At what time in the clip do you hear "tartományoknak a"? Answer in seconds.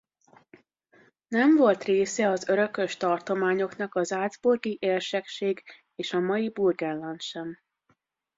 2.97-4.03